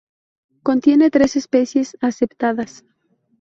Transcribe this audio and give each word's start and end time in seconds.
Contiene 0.63 1.11
tres 1.11 1.35
especies 1.35 1.95
aceptadas. 2.01 2.83